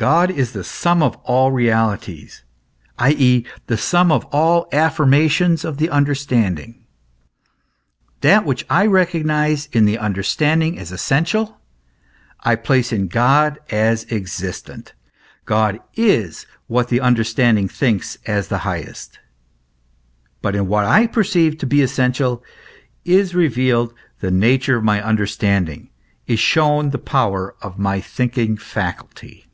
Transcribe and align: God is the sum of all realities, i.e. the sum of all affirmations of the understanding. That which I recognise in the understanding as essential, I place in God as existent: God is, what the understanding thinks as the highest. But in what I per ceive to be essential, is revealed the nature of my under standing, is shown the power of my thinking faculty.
God 0.00 0.30
is 0.30 0.52
the 0.52 0.62
sum 0.62 1.02
of 1.02 1.16
all 1.24 1.50
realities, 1.50 2.44
i.e. 3.00 3.44
the 3.66 3.76
sum 3.76 4.12
of 4.12 4.24
all 4.26 4.68
affirmations 4.70 5.64
of 5.64 5.78
the 5.78 5.90
understanding. 5.90 6.84
That 8.20 8.44
which 8.46 8.64
I 8.70 8.86
recognise 8.86 9.66
in 9.72 9.86
the 9.86 9.98
understanding 9.98 10.78
as 10.78 10.92
essential, 10.92 11.58
I 12.44 12.54
place 12.54 12.92
in 12.92 13.08
God 13.08 13.58
as 13.70 14.04
existent: 14.12 14.92
God 15.46 15.80
is, 15.96 16.46
what 16.68 16.86
the 16.90 17.00
understanding 17.00 17.66
thinks 17.66 18.18
as 18.24 18.46
the 18.46 18.58
highest. 18.58 19.18
But 20.40 20.54
in 20.54 20.68
what 20.68 20.84
I 20.84 21.08
per 21.08 21.24
ceive 21.24 21.58
to 21.58 21.66
be 21.66 21.82
essential, 21.82 22.44
is 23.04 23.34
revealed 23.34 23.92
the 24.20 24.30
nature 24.30 24.76
of 24.76 24.84
my 24.84 25.04
under 25.04 25.26
standing, 25.26 25.90
is 26.28 26.38
shown 26.38 26.90
the 26.90 26.98
power 26.98 27.56
of 27.60 27.80
my 27.80 28.00
thinking 28.00 28.56
faculty. 28.56 29.44